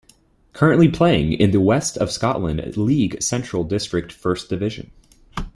[0.53, 4.89] Currently playing in the West of Scotland League Central District First Division.